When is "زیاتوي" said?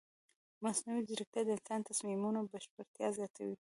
3.17-3.55